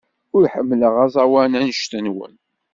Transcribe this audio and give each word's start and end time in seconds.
Ur 0.35 0.43
ḥemmleɣ 0.53 0.95
aẓawan 1.05 1.57
anect-nwent. 1.59 2.41